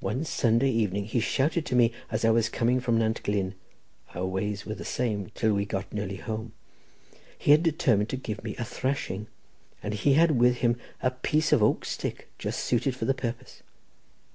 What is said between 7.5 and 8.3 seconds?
had determined to